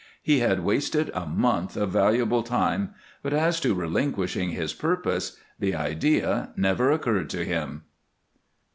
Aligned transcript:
He 0.23 0.39
had 0.39 0.63
wasted 0.65 1.11
a 1.13 1.27
month 1.27 1.77
of 1.77 1.91
valuable 1.91 2.41
time, 2.41 2.95
but 3.21 3.33
as 3.33 3.59
to 3.59 3.75
relinquishing 3.75 4.49
his 4.49 4.73
purpose, 4.73 5.37
the 5.59 5.75
idea 5.75 6.53
never 6.55 6.89
occurred 6.91 7.29
to 7.29 7.45
him. 7.45 7.83